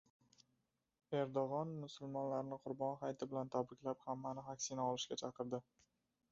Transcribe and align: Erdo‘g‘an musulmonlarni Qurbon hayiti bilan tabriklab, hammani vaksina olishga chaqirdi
Erdo‘g‘an 1.19 1.75
musulmonlarni 1.83 2.59
Qurbon 2.65 2.97
hayiti 3.03 3.29
bilan 3.35 3.55
tabriklab, 3.59 4.03
hammani 4.09 4.49
vaksina 4.51 4.91
olishga 4.91 5.23
chaqirdi 5.25 5.65